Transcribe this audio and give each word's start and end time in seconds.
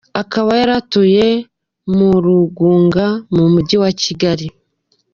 Akaba 0.21 0.51
yari 0.59 0.73
atuye 0.81 1.25
mu 1.95 2.11
Rugunga 2.23 3.05
mu 3.35 3.45
mujyi 3.53 3.75
wa 3.83 3.91
Kigali. 4.01 4.47